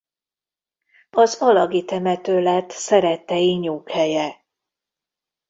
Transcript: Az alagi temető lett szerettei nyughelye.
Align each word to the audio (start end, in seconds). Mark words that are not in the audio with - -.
Az 1.09 1.37
alagi 1.41 1.85
temető 1.85 2.41
lett 2.41 2.69
szerettei 2.71 3.53
nyughelye. 3.57 4.43